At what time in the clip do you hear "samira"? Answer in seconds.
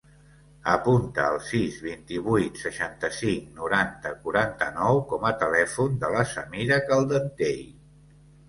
6.35-6.85